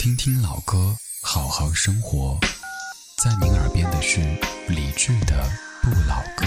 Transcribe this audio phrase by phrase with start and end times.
[0.00, 2.38] 听听老歌，好好生活。
[3.22, 4.18] 在您耳边的是
[4.66, 5.46] 理智的
[5.82, 6.46] 《不老歌》。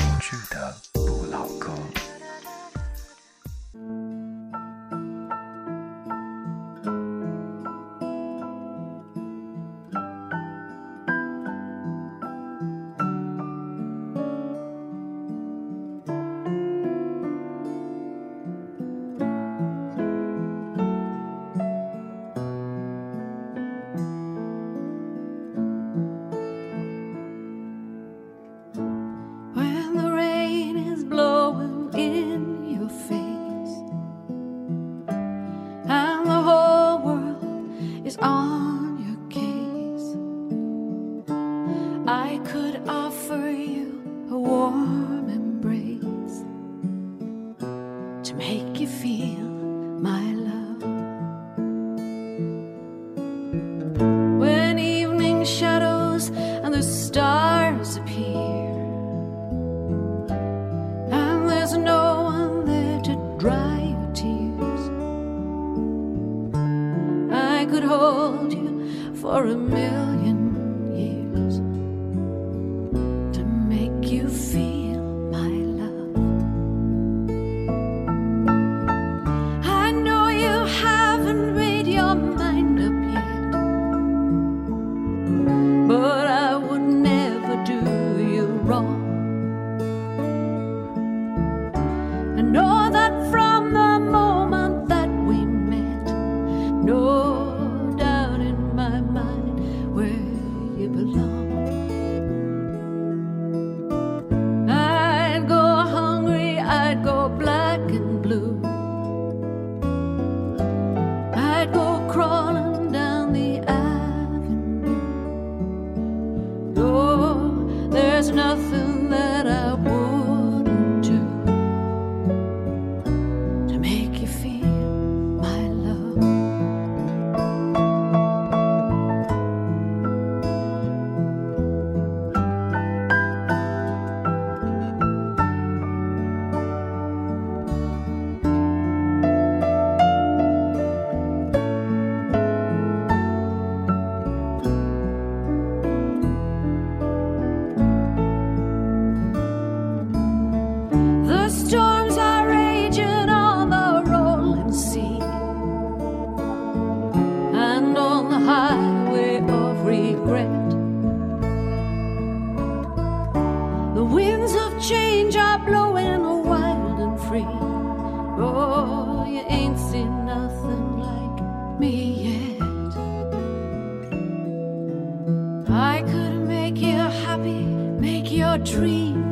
[178.53, 179.22] A tree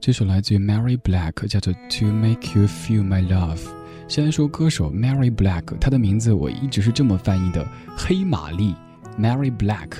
[0.00, 3.58] 这首来自于 Mary Black，叫做《To Make You Feel My Love》。
[4.08, 7.68] 先说歌手 Mary Black，她的名字我一直是这么翻译的：
[7.98, 8.74] 黑玛丽
[9.18, 9.90] Mary Black。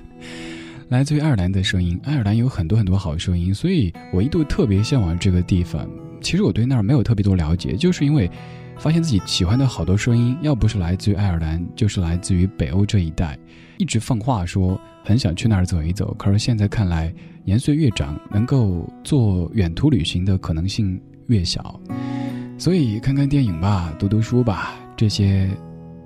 [0.88, 5.86] 来自于爱尔兰的声音，爱尔兰有很多很多好声音，所以我一度特别向往这个地方。
[6.22, 8.30] 其实我对那儿没有特别多了解，就是因为
[8.78, 13.38] 发现自己喜欢的好多声音，要不是来自于爱尔兰，就是来自于北欧这一带。
[13.76, 17.12] 一直放话说很想去那儿走一走，可是现在看来。
[17.44, 21.80] 年岁越长，能够做远途旅行的可能性越小，
[22.58, 25.48] 所以看看电影吧，读读书吧，这些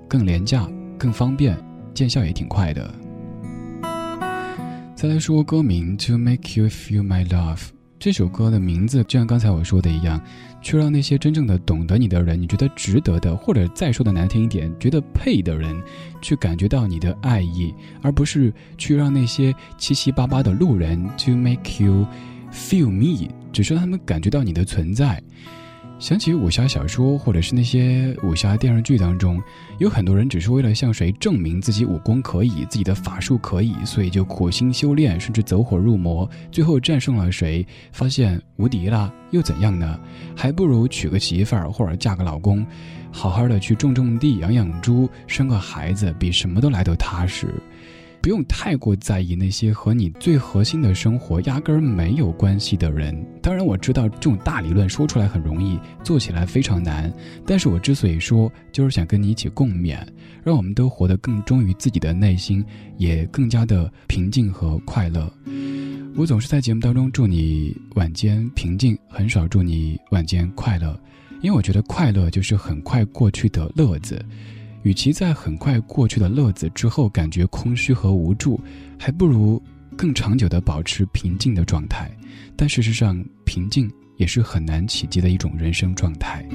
[0.07, 0.65] 更廉价、
[0.97, 1.57] 更方便，
[1.93, 2.95] 见效也挺快的。
[4.95, 7.57] 再来说歌名《To Make You Feel My Love》。
[8.03, 10.21] 这首歌的名字就像刚才我说的一样，
[10.61, 15.81] 去让那些真正的懂得你的人，你觉得值得的，或者再说的难听一点，觉得配的人，
[16.21, 22.05] 去感觉到你的爱意，而不是去让那些七七八八的路人 to make you
[22.51, 25.23] feel me，只是让他们感觉到你的存在。
[26.03, 29.41] 想起武侠小说，或者是那些武侠电视剧当中，
[29.77, 39.97] 有很多人只是为了向谁证明自己武功可以，自己的法术可以，所以就苦心修炼，甚至走火入魔，最后战胜了谁，发现无敌了，又怎样呢？
[40.35, 42.67] 还不如娶个媳妇儿，或者嫁个老公，
[43.09, 47.47] 好好的去种种地、养养猪、生个孩子，比什么都来得踏实。
[48.23, 53.13] 不用太过在意那些和你最核心的生活压根儿没有关系的人。
[53.41, 57.13] 当然，我知道这种大理论说出来很容易，做起来非常难。
[57.45, 59.97] 但是我之所以说，就是想跟你一起共勉，
[60.41, 62.63] 让我们都活得更忠于自己的内心，
[62.97, 65.29] 也更加的平静和快乐。
[66.15, 70.97] 我总是在节目当中祝你晚间平静，很少祝你晚间快乐，
[71.41, 74.25] 因为我觉得快乐就是很快过去的乐子。
[74.83, 78.59] 与其在很快过去的乐子之后感觉空虚和无助，
[78.99, 79.61] 还不如
[79.97, 82.11] 更长久的保持平静的状态。
[82.55, 86.45] 但事实上，平静也是很难企及的一种人生状态，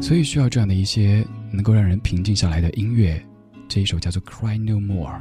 [0.00, 3.24] 所以需要这样的一些能够让人平静下来的音乐。
[3.68, 5.20] 这一首叫做《Cry No More》。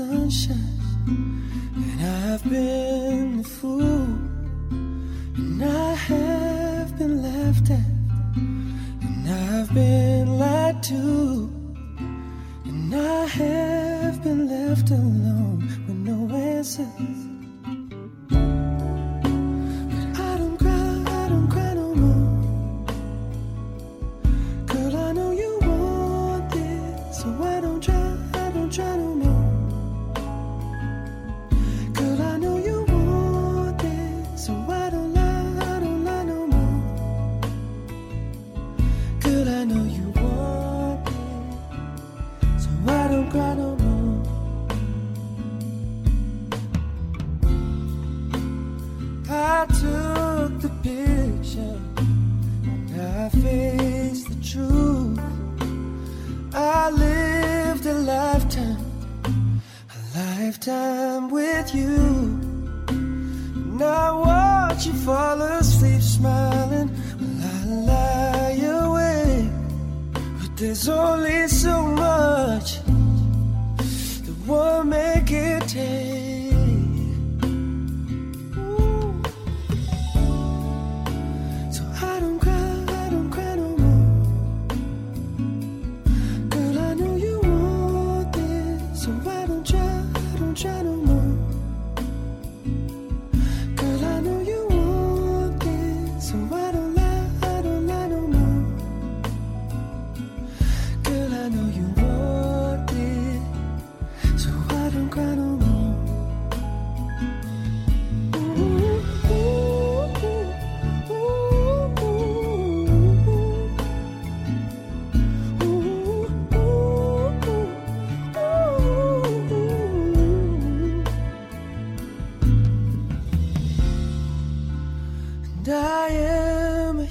[0.00, 0.77] And
[2.00, 4.06] I've been the fool,
[5.36, 7.84] and I have been laughed at,
[8.36, 11.50] and I've been lied to,
[12.66, 17.17] and I have been left alone with no answers.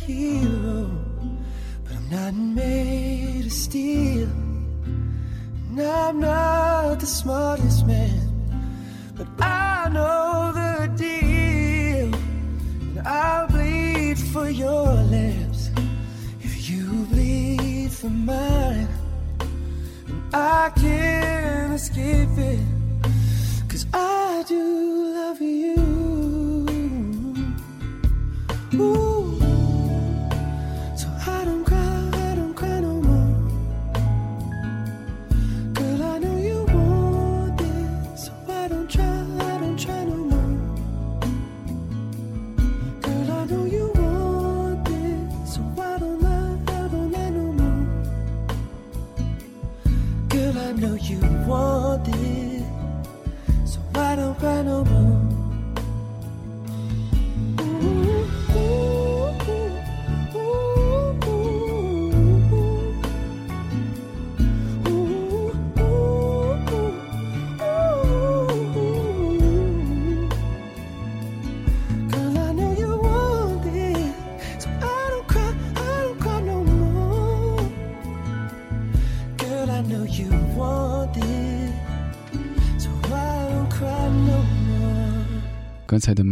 [0.08, 0.90] hero,
[1.84, 4.30] but I'm not made of steel.
[5.70, 8.22] And I'm not the smartest man,
[9.18, 12.16] but I know the deal.
[12.16, 15.72] And I'll bleed for your lips
[16.40, 18.88] if you bleed for mine.
[20.08, 22.66] And I can't escape it,
[23.68, 24.64] cause I do
[25.18, 25.76] love you.
[28.76, 29.07] Ooh.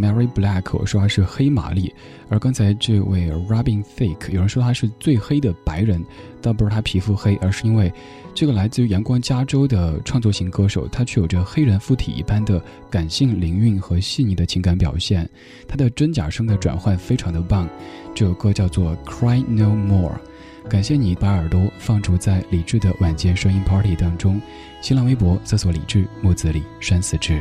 [0.06, 1.94] Mary Black，我说她是黑玛丽，
[2.30, 6.04] 而刚才这位 Robin Thicke，有人说她是最黑的白人，
[6.42, 7.92] 倒不是她皮肤黑，而是因为
[8.36, 15.28] 这个来自于阳光加州的创作型歌手，他却有着黑人附体一般的感性灵韵和细腻的情感表现，
[15.68, 17.68] 他的真假声的转换非常的棒。
[18.14, 20.20] 这首歌叫做 Cry No More。
[20.68, 24.42] 感谢你把耳朵放逐在理智的晚间声音 Party 当中。
[24.82, 27.40] 新浪微博搜索“理智木子李山寺志”。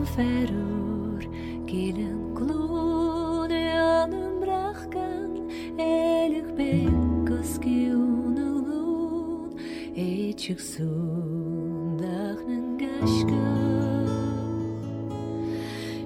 [0.00, 1.22] om verur
[1.66, 4.42] gelen klune anum
[5.78, 9.58] elik ben koski unulun
[9.96, 13.46] eçik sundahnen gashka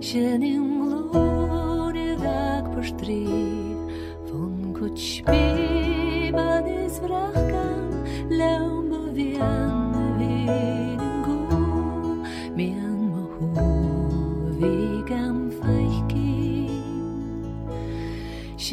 [0.08, 3.24] shenim glune dak pushtri
[4.26, 5.46] von kutshpi
[6.36, 7.90] ban iz brachkan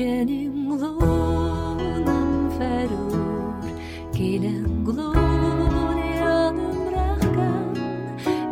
[0.01, 3.65] cenim glonem ferur
[4.17, 7.75] gelen glorianum racham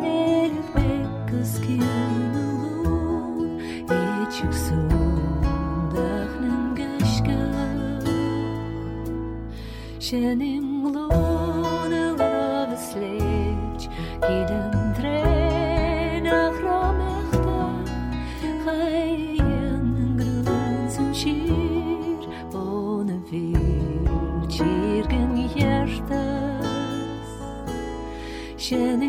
[0.04, 3.50] el bekus kinulun
[3.98, 4.90] eçüksün
[5.94, 7.40] dachnem gashka
[10.06, 10.69] cenim
[28.70, 28.99] kitchen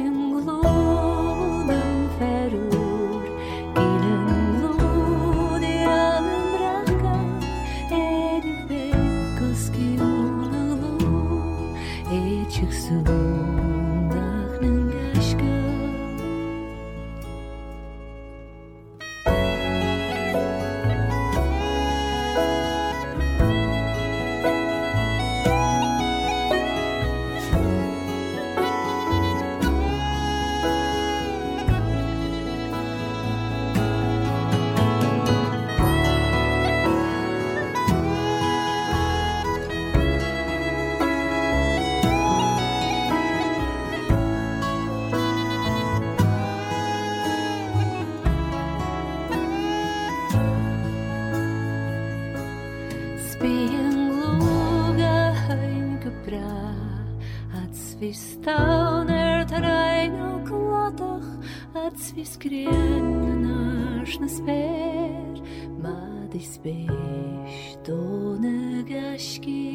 [62.41, 65.41] воскрен наш на спер,
[65.83, 69.67] мады спеш до негашки.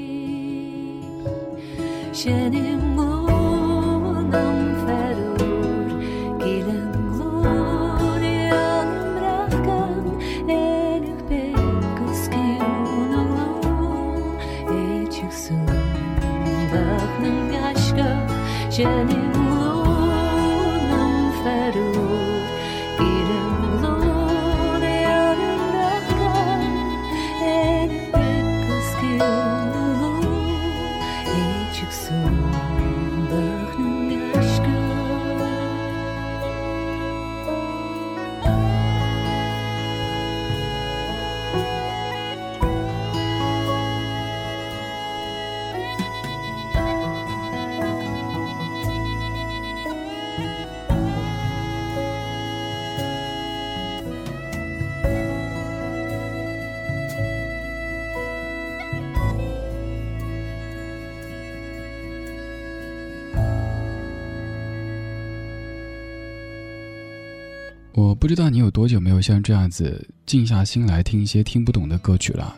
[2.12, 5.90] Шеним лунам ферур,
[6.42, 10.04] гилен глориан мракан,
[10.49, 12.66] элюк пекоским
[12.99, 15.66] уналам, эчих сум,
[16.73, 18.11] вахнам гашка,
[18.73, 19.35] шеним
[67.96, 72.54] 我不知道你有多久没有像这样子静下心来听一些听不懂的歌曲了。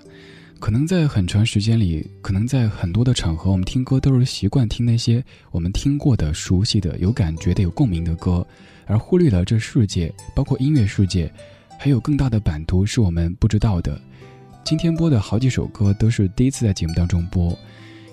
[0.59, 8.45] 可能在很长时间里，可能在很多的场合，我们听歌都是习惯听那些我们听过的、熟悉的、有感觉的、有共鸣的歌，
[8.85, 11.33] 而忽略了这世界，包括音乐世界，
[11.79, 13.97] 还有更大的版图是我们不知道的。
[14.65, 17.57] 今天播的好几首歌都是第一次在节目当中播。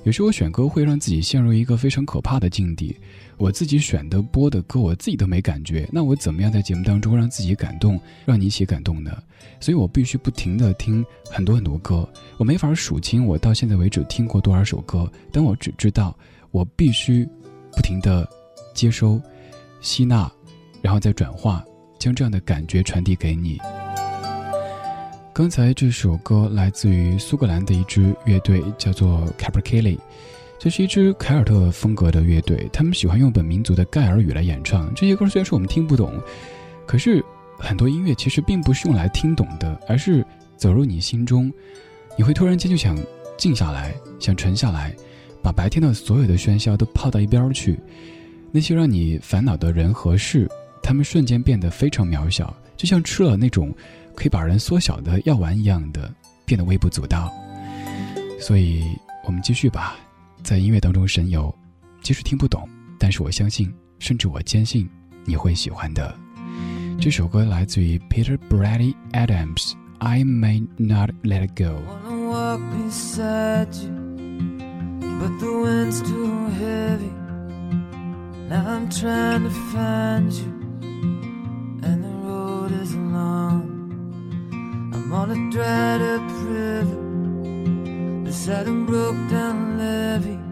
[0.06, 2.96] 有时候选歌会让自己陷入一个非常可怕的境地，
[3.38, 9.18] 我自己选的播的歌，我自己都没感觉，那我怎么样在节目当中让自己感动，让你一起感动呢？
[9.60, 12.08] 所以我必须不停的听很多很多歌，
[12.38, 16.16] 我没法数清我到现在为止听过多少首歌，但我只知道
[16.52, 17.28] 我必须
[17.72, 18.30] 不停的
[18.76, 19.20] 接收、
[19.82, 20.32] 吸纳，
[20.84, 21.66] 然后再转化，
[21.98, 23.60] 将这样的感觉传递给你。
[25.36, 30.00] 刚才这首歌来自于苏格兰的一支乐队，叫做 Capercaillie。
[30.58, 35.27] 这是一支凯尔特风格的乐队，他们喜欢用本民族的盖尔语来演唱这些歌。
[35.27, 36.18] 虽然说我们听不懂，
[36.86, 37.22] 可是
[37.60, 40.25] 很多音乐其实并不是用来听懂的，而是
[40.56, 41.51] 走入你心中，
[42.18, 42.98] 你会突然间就想
[43.36, 44.96] 静下来，想沉下来，
[45.42, 47.77] 把白天的所有的喧嚣都抛到一边去，
[48.54, 50.50] 那些让你烦恼的人和事，
[50.82, 53.75] 他们瞬间变得非常渺小，就像吃了那种
[54.15, 56.13] 可以把人缩小的药丸一样的，
[56.45, 57.31] 变得微不足道。
[58.39, 58.84] 所以，
[59.25, 59.95] 我们继续吧。
[60.43, 61.53] 在音乐当中神游，
[62.01, 62.67] 即使听不懂，
[63.00, 64.89] 但是我相信，甚至我坚信
[65.25, 66.15] 你会喜欢的。
[67.00, 71.65] 这首歌来自于 Peter Brady Adams，《I May Not Let It Go》。
[75.17, 77.10] But the wind's too heavy.
[78.50, 80.51] Now I'm trying to find you,
[85.15, 87.01] on a dried up river
[88.25, 90.43] beside a broke down levee.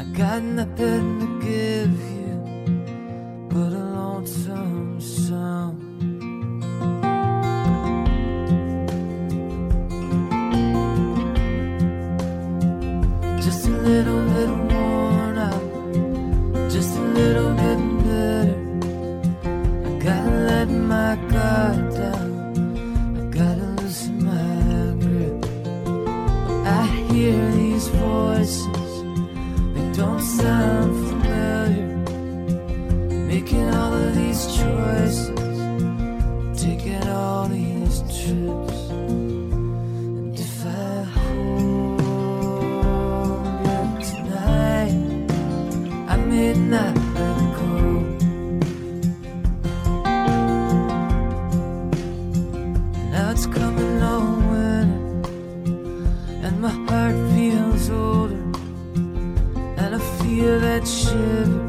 [0.00, 2.34] I got nothing to give you
[3.52, 5.74] but a lonesome song.
[13.44, 14.67] Just a little bit
[60.38, 61.67] feel that shiver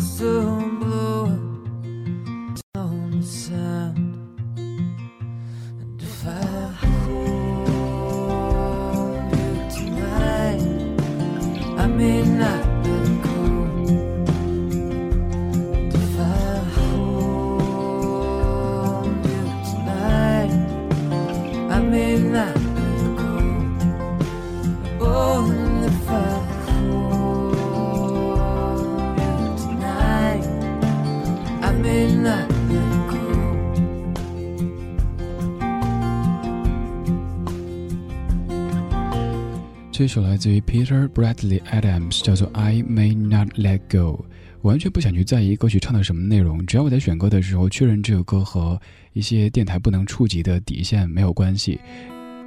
[0.00, 1.09] blossom blue.
[40.00, 44.24] 这首来自于 Peter Bradley Adams，叫做《I May Not Let Go》。
[44.62, 48.80] 完全不想去在意歌曲唱的什么内容，只要我在选歌的时候确认这首歌和
[49.12, 51.78] 一些电台不能触及的底线没有关系，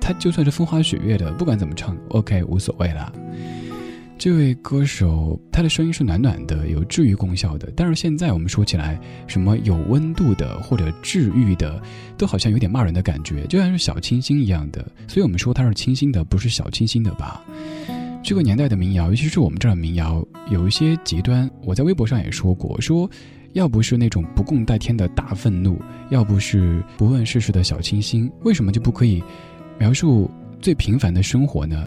[0.01, 3.13] 它就算是风花雪月的，不管怎么唱，OK 无所谓了。
[4.17, 7.69] 这位歌手，他的声音是暖暖的，有治愈功效的。
[7.76, 8.97] 但是现在我们说起来，
[9.28, 11.82] 什么有温度的或者治愈的，
[12.17, 14.86] 都好像有点骂人的感觉，就像是小清新一样的。
[15.08, 17.43] 所以我们说他是清新的，不是小清新的吧？
[18.23, 21.49] 这个年代的民谣，尤其是我们这儿的民谣，有一些极端。
[21.63, 23.10] 我在微博上也说过，说
[23.52, 25.78] 要不是那种不共戴天的大愤怒，
[26.12, 29.21] 要不是不问世事的小清新，为什么就不可以
[29.78, 31.86] 描述最平凡的生活呢？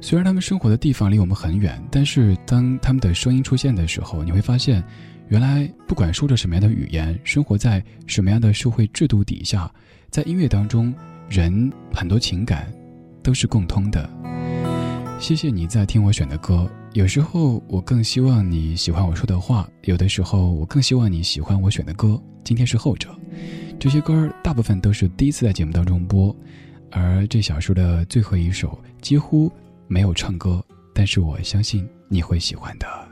[0.00, 4.84] 虽然他们生活的地方离我们很远，但是当他们的声音出现的时候，你会发现，
[5.28, 9.68] 原来不管说着什么样的语言，生活在什么样的社会制度底下，
[10.10, 10.94] 在音乐当中，
[11.28, 12.72] 人很多情感
[13.22, 14.08] 都是共通的。
[15.18, 22.20] 谢谢你在听我选的歌，有时候我更希望你喜欢我说的话，有的时候我更希望你喜欢我选的歌。
[22.44, 23.08] 今天是后者，
[23.80, 26.36] 这些歌大部分都是第一次在节目当中播，
[26.92, 29.50] 而这小说的最后一首几乎。
[29.88, 33.05] 没有唱歌，但是我相信你会喜欢的。